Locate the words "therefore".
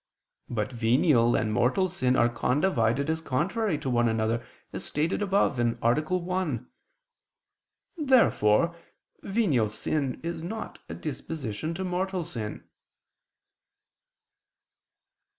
7.97-8.75